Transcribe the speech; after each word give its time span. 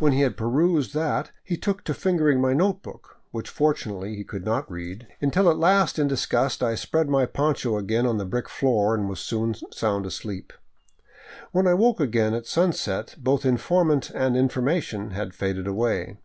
When 0.00 0.12
he 0.12 0.22
had 0.22 0.36
perused 0.36 0.92
that 0.94 1.30
he 1.44 1.56
took 1.56 1.84
to 1.84 1.94
fingering 1.94 2.40
my 2.40 2.52
note 2.52 2.82
book, 2.82 3.18
which 3.30 3.48
fortunately 3.48 4.16
he 4.16 4.24
could 4.24 4.44
not 4.44 4.68
read, 4.68 5.06
until 5.20 5.48
at 5.48 5.56
last 5.56 6.00
in 6.00 6.08
disgust 6.08 6.64
I 6.64 6.74
spread 6.74 7.08
my 7.08 7.26
poncho 7.26 7.76
again 7.76 8.04
on 8.04 8.16
the 8.18 8.24
brick 8.24 8.48
floor 8.48 8.92
and 8.92 9.08
was 9.08 9.20
soon 9.20 9.54
sound 9.70 10.04
asleep. 10.04 10.52
When 11.52 11.68
I 11.68 11.74
woke 11.74 12.00
again 12.00 12.34
at 12.34 12.48
sunset 12.48 13.14
both 13.16 13.46
informant 13.46 14.10
and 14.10 14.36
information 14.36 15.10
had 15.12 15.32
faded 15.32 15.68
away. 15.68 16.16